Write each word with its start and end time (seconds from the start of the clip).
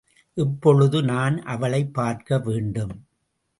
இப்பொழுதே 0.33 1.01
நான் 1.01 1.41
அவளைப் 1.43 1.99
பார்க்கவேண்டும். 1.99 3.05